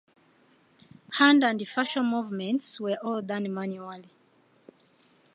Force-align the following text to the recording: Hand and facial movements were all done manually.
Hand 1.19 1.43
and 1.43 1.61
facial 1.67 2.01
movements 2.03 2.79
were 2.79 2.97
all 3.03 3.21
done 3.21 3.53
manually. 3.53 4.09